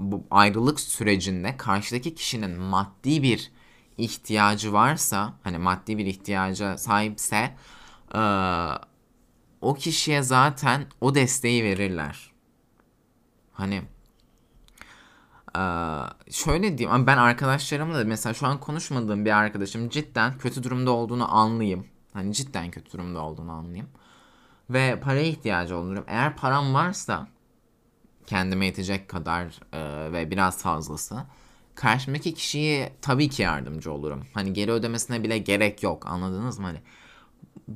[0.00, 3.52] bu ayrılık sürecinde karşıdaki kişinin maddi bir
[3.98, 7.56] ihtiyacı varsa hani maddi bir ihtiyaca sahipse
[8.14, 8.20] e,
[9.60, 12.32] o kişiye zaten o desteği verirler.
[13.52, 13.82] Hani
[15.56, 15.60] ee,
[16.30, 21.34] şöyle diyeyim ben arkadaşlarımla da mesela şu an konuşmadığım bir arkadaşım cidden kötü durumda olduğunu
[21.34, 21.86] anlayayım.
[22.12, 23.88] Hani cidden kötü durumda olduğunu anlayayım.
[24.70, 26.04] Ve paraya ihtiyacı olurum.
[26.06, 27.28] Eğer param varsa
[28.26, 31.24] kendime yetecek kadar e, ve biraz fazlası
[31.74, 34.26] karşımdaki kişiye tabii ki yardımcı olurum.
[34.34, 36.66] Hani geri ödemesine bile gerek yok anladınız mı?
[36.66, 36.80] Hani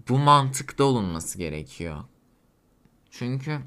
[0.09, 2.05] bu mantıkta olunması gerekiyor.
[3.11, 3.59] Çünkü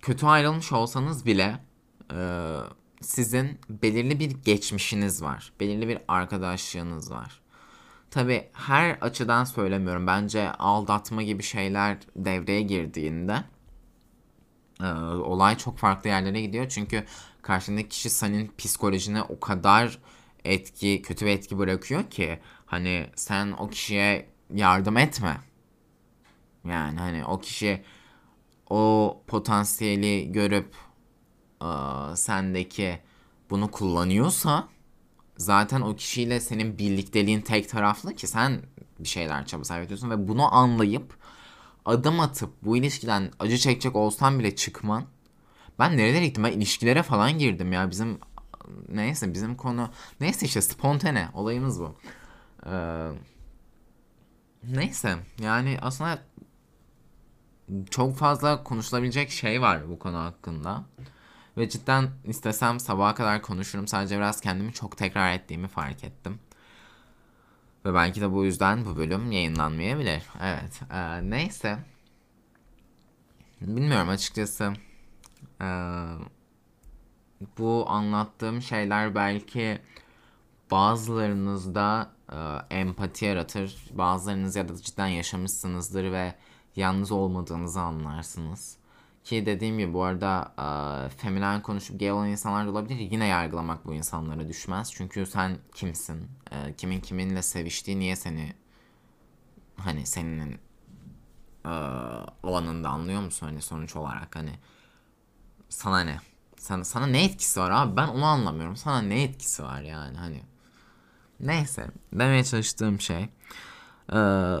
[0.00, 1.58] kötü ayrılmış olsanız bile
[2.14, 2.56] e,
[3.00, 5.52] sizin belirli bir geçmişiniz var.
[5.60, 7.40] Belirli bir arkadaşlığınız var.
[8.10, 10.06] Tabi her açıdan söylemiyorum.
[10.06, 13.44] Bence aldatma gibi şeyler devreye girdiğinde
[14.82, 16.68] e, olay çok farklı yerlere gidiyor.
[16.68, 17.04] Çünkü
[17.42, 19.98] karşındaki kişi senin psikolojine o kadar
[20.44, 25.40] etki, kötü bir etki bırakıyor ki hani sen o kişiye yardım etme.
[26.64, 27.82] Yani hani o kişi
[28.70, 30.74] o potansiyeli görüp
[31.60, 32.98] aa, sendeki
[33.50, 34.68] bunu kullanıyorsa
[35.36, 38.62] zaten o kişiyle senin birlikteliğin tek taraflı ki sen
[38.98, 41.19] bir şeyler çaba ediyorsun ve bunu anlayıp
[41.84, 45.04] adım atıp bu ilişkiden acı çekecek olsan bile çıkman
[45.78, 48.18] ben nerelere gittim ben ilişkilere falan girdim ya bizim
[48.88, 49.90] neyse bizim konu
[50.20, 51.94] neyse işte spontane olayımız bu
[52.66, 53.10] ee,
[54.64, 56.18] neyse yani aslında
[57.90, 60.84] çok fazla konuşulabilecek şey var bu konu hakkında.
[61.56, 63.86] Ve cidden istesem sabaha kadar konuşurum.
[63.88, 66.38] Sadece biraz kendimi çok tekrar ettiğimi fark ettim.
[67.84, 70.22] Ve belki de bu yüzden bu bölüm yayınlanmayabilir.
[70.42, 70.82] Evet.
[70.92, 71.78] E, neyse.
[73.60, 74.72] Bilmiyorum açıkçası.
[75.60, 75.68] E,
[77.58, 79.78] bu anlattığım şeyler belki
[80.70, 82.36] bazılarınızda e,
[82.76, 83.76] empati yaratır.
[83.92, 86.34] Bazılarınız ya da cidden yaşamışsınızdır ve
[86.76, 88.79] yalnız olmadığınızı anlarsınız.
[89.24, 92.98] Ki dediğim gibi bu arada e, feminen konuşup gay olan insanlar da olabilir.
[92.98, 94.92] Yine yargılamak bu insanlara düşmez.
[94.92, 96.28] Çünkü sen kimsin?
[96.52, 98.54] E, kimin kiminle seviştiği niye seni
[99.76, 100.58] hani senin
[101.64, 101.68] e,
[102.42, 103.46] alanında anlıyor musun?
[103.46, 104.52] Hani sonuç olarak hani
[105.68, 106.18] sana ne?
[106.56, 107.96] Sana, sana ne etkisi var abi?
[107.96, 108.76] Ben onu anlamıyorum.
[108.76, 110.42] Sana ne etkisi var yani hani.
[111.40, 111.86] Neyse.
[112.12, 113.28] Demeye çalıştığım şey.
[114.12, 114.60] Eee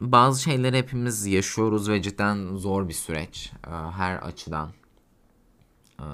[0.00, 4.72] bazı şeyleri hepimiz yaşıyoruz ve cidden zor bir süreç e, her açıdan.
[6.00, 6.06] E,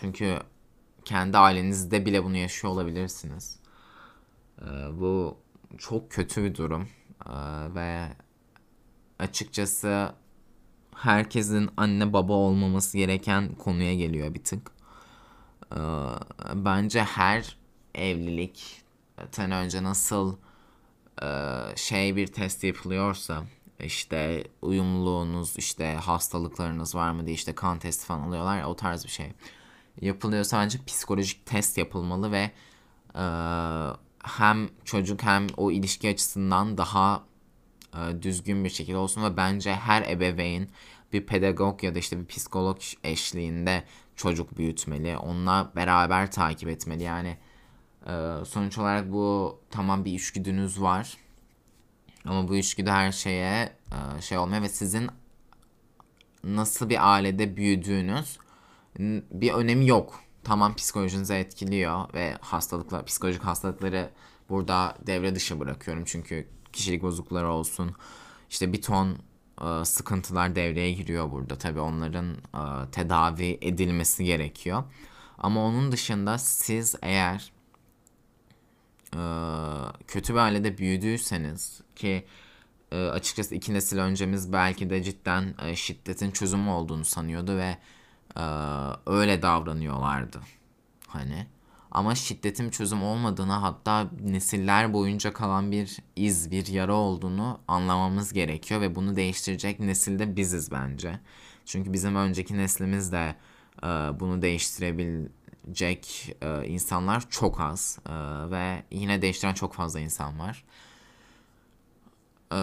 [0.00, 0.38] çünkü
[1.04, 3.58] kendi ailenizde bile bunu yaşıyor olabilirsiniz.
[4.62, 4.64] Ee,
[5.00, 5.38] bu
[5.78, 6.88] çok kötü bir durum
[7.74, 8.08] ve
[9.18, 10.14] açıkçası
[10.94, 14.70] herkesin anne baba olmaması gereken konuya geliyor bir tık.
[16.54, 17.56] Bence her
[17.94, 20.36] evlilikten önce nasıl e,
[21.76, 23.44] şey bir test yapılıyorsa
[23.80, 29.04] işte uyumluluğunuz işte hastalıklarınız var mı diye işte kan testi falan alıyorlar ya o tarz
[29.04, 29.32] bir şey
[30.00, 32.50] yapılıyorsa bence psikolojik test yapılmalı ve
[33.14, 33.24] e,
[34.22, 37.24] hem çocuk hem o ilişki açısından daha
[37.94, 40.68] e, düzgün bir şekilde olsun ve bence her ebeveyn
[41.12, 43.84] bir pedagog ya da işte bir psikolog eşliğinde
[44.16, 45.16] çocuk büyütmeli.
[45.16, 47.02] Onunla beraber takip etmeli.
[47.02, 47.38] Yani
[48.06, 51.16] e, sonuç olarak bu tamam bir içgüdünüz var.
[52.24, 55.10] Ama bu içgüdü her şeye e, şey olmuyor ve sizin
[56.44, 58.38] nasıl bir ailede büyüdüğünüz
[59.30, 60.20] bir önemi yok.
[60.44, 64.10] Tamam psikolojinizi etkiliyor ve hastalıklar, psikolojik hastalıkları
[64.48, 66.04] burada devre dışı bırakıyorum.
[66.06, 67.96] Çünkü kişilik bozuklukları olsun,
[68.50, 69.18] işte bir ton
[69.62, 71.58] e, sıkıntılar devreye giriyor burada.
[71.58, 74.84] Tabii onların e, tedavi edilmesi gerekiyor.
[75.38, 77.52] Ama onun dışında siz eğer
[79.14, 79.22] e,
[80.06, 82.26] kötü bir ailede büyüdüyseniz ki
[82.90, 87.76] açıkçası iki nesil öncemiz belki de cidden şiddetin çözümü olduğunu sanıyordu ve
[89.06, 90.40] öyle davranıyorlardı.
[91.08, 91.46] Hani
[91.94, 98.80] ama şiddetin çözüm olmadığını hatta nesiller boyunca kalan bir iz, bir yara olduğunu anlamamız gerekiyor
[98.80, 101.20] ve bunu değiştirecek nesil de biziz bence.
[101.64, 103.34] Çünkü bizim önceki neslimiz de
[103.82, 103.86] e,
[104.20, 104.42] bunu
[105.66, 108.12] değiştirebilecek e, insanlar çok az e,
[108.50, 110.64] ve yine değiştiren çok fazla insan var.
[112.52, 112.58] E,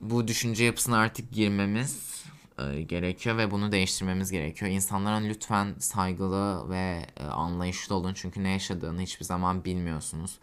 [0.00, 2.24] bu düşünce yapısına artık girmemiz
[2.58, 4.70] e, gerekiyor ve bunu değiştirmemiz gerekiyor.
[4.70, 10.38] İnsanlara lütfen saygılı ve e, anlayışlı olun çünkü ne yaşadığını hiçbir zaman bilmiyorsunuz.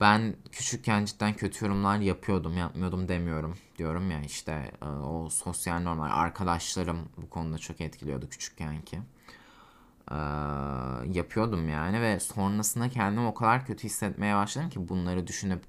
[0.00, 6.10] Ben küçükken cidden kötü yorumlar yapıyordum, yapmıyordum demiyorum diyorum ya işte e, o sosyal normal
[6.10, 8.98] arkadaşlarım bu konuda çok etkiliyordu küçükken ki.
[11.14, 15.64] Yapıyordum yani ve sonrasında kendimi o kadar kötü hissetmeye başladım ki bunları düşünüp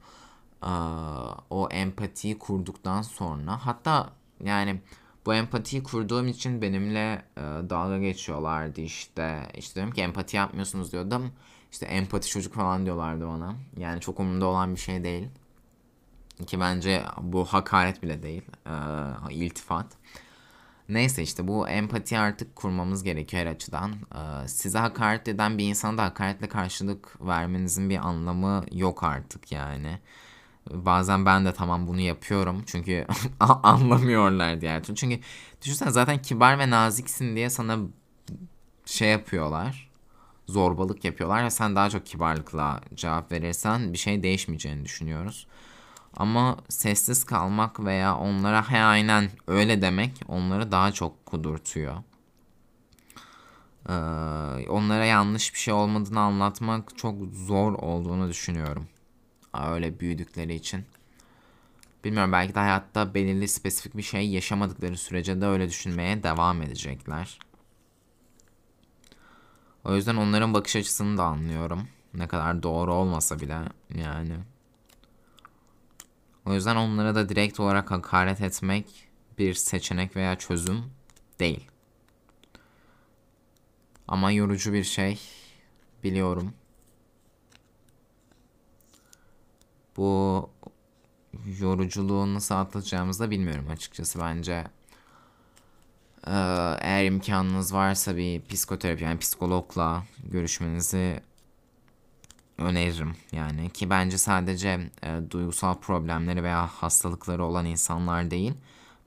[1.50, 4.10] o empatiyi kurduktan sonra hatta
[4.44, 4.82] yani
[5.26, 7.26] bu empatiyi kurduğum için benimle
[7.70, 9.52] dalga geçiyorlardı işte.
[9.54, 11.32] İşte diyorum ki empati yapmıyorsunuz diyordum.
[11.72, 13.56] İşte empati çocuk falan diyorlardı bana.
[13.78, 15.28] Yani çok umurumda olan bir şey değil.
[16.48, 18.42] Ki bence bu hakaret bile değil.
[18.66, 18.74] E,
[19.34, 19.86] iltifat.
[20.90, 23.92] Neyse işte bu empati artık kurmamız gerekiyor her açıdan.
[23.94, 30.00] Ee, size hakaret eden bir insana da hakaretle karşılık vermenizin bir anlamı yok artık yani.
[30.72, 33.08] Bazen ben de tamam bunu yapıyorum çünkü
[33.40, 34.96] anlamıyorlar diğer türlü.
[34.96, 35.20] Çünkü
[35.62, 37.78] düşünsene zaten kibar ve naziksin diye sana
[38.86, 39.90] şey yapıyorlar.
[40.48, 45.48] Zorbalık yapıyorlar ve sen daha çok kibarlıkla cevap verirsen bir şey değişmeyeceğini düşünüyoruz.
[46.16, 51.96] Ama sessiz kalmak veya onlara he aynen öyle demek onları daha çok kudurtuyor.
[53.90, 53.94] Ee,
[54.70, 58.88] onlara yanlış bir şey olmadığını anlatmak çok zor olduğunu düşünüyorum
[59.64, 60.86] öyle büyüdükleri için.
[62.04, 67.40] Bilmiyorum belki de hayatta belirli spesifik bir şey yaşamadıkları sürece de öyle düşünmeye devam edecekler.
[69.84, 71.88] O yüzden onların bakış açısını da anlıyorum.
[72.14, 73.58] Ne kadar doğru olmasa bile
[73.96, 74.36] yani.
[76.46, 80.84] O yüzden onlara da direkt olarak hakaret etmek bir seçenek veya çözüm
[81.40, 81.68] değil.
[84.08, 85.20] Ama yorucu bir şey
[86.04, 86.54] biliyorum.
[89.98, 90.50] bu
[91.60, 94.64] yoruculuğu nasıl atlatacağımızı da bilmiyorum açıkçası bence.
[96.82, 101.20] Eğer imkanınız varsa bir psikoterapi yani psikologla görüşmenizi
[102.58, 108.54] öneririm yani ki bence sadece e, duygusal problemleri veya hastalıkları olan insanlar değil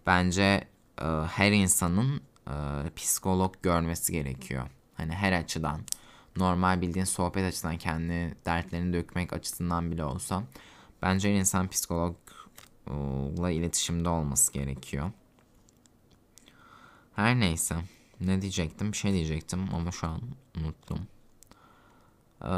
[0.06, 0.68] bence
[1.02, 2.54] e, her insanın e,
[2.96, 5.80] psikolog görmesi gerekiyor hani her açıdan
[6.36, 10.42] normal bildiğin sohbet açısından kendi dertlerini dökmek açısından bile olsa
[11.02, 15.10] Bence insan psikologla iletişimde olması gerekiyor.
[17.16, 17.76] Her neyse.
[18.20, 18.92] Ne diyecektim?
[18.92, 20.20] Bir şey diyecektim ama şu an
[20.56, 21.06] unuttum.
[22.42, 22.48] Ee,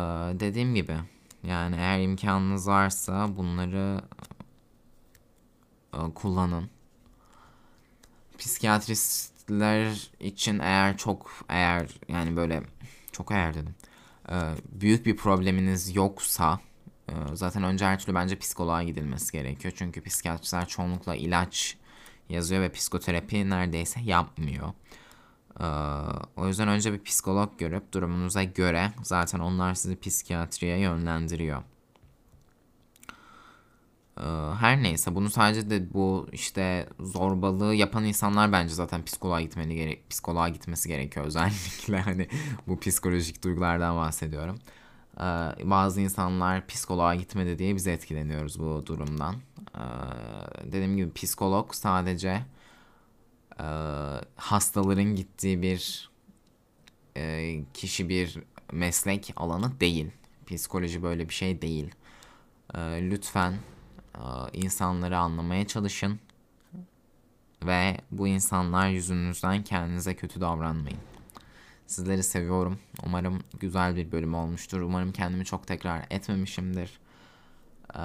[0.41, 0.97] dediğim gibi
[1.43, 4.01] yani eğer imkanınız varsa bunları
[5.95, 6.71] e, kullanın.
[8.39, 12.63] Psikiyatristler için eğer çok eğer yani böyle
[13.13, 13.75] çok eğer dedim.
[14.29, 14.37] E,
[14.73, 16.61] büyük bir probleminiz yoksa
[17.11, 19.75] ee, zaten önce her türlü bence psikoloğa gidilmesi gerekiyor.
[19.77, 21.77] Çünkü psikiyatristler çoğunlukla ilaç
[22.29, 24.73] yazıyor ve psikoterapi neredeyse yapmıyor.
[25.61, 25.65] Ee,
[26.37, 31.63] o yüzden önce bir psikolog görüp durumunuza göre zaten onlar sizi psikiyatriye yönlendiriyor.
[34.19, 34.23] Ee,
[34.61, 40.11] her neyse bunu sadece de bu işte zorbalığı yapan insanlar bence zaten psikoloğa gitmeli gerek
[40.11, 42.29] psikoloğa gitmesi gerekiyor özellikle hani
[42.67, 44.59] bu psikolojik duygulardan bahsediyorum.
[45.17, 45.21] Ee,
[45.71, 49.35] bazı insanlar psikoloğa gitmedi diye biz etkileniyoruz bu durumdan.
[50.65, 52.43] Dediğim gibi psikolog sadece
[53.61, 53.67] e,
[54.37, 56.11] hastaların gittiği bir
[57.17, 58.39] e, kişi bir
[58.73, 60.11] meslek alanı değil.
[60.47, 61.95] Psikoloji böyle bir şey değil.
[62.75, 62.79] E,
[63.11, 63.53] lütfen
[64.15, 66.21] e, insanları anlamaya çalışın
[67.65, 70.99] ve bu insanlar yüzünüzden kendinize kötü davranmayın.
[71.87, 72.79] Sizleri seviyorum.
[73.07, 74.81] Umarım güzel bir bölüm olmuştur.
[74.81, 77.01] Umarım kendimi çok tekrar etmemişimdir.
[77.97, 78.01] Ee,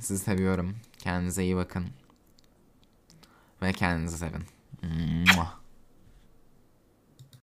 [0.00, 0.76] sizi seviyorum.
[0.98, 1.84] Kendinize iyi bakın.
[3.62, 4.44] Ve kendinizi sevin.
[5.36, 5.59] Mua.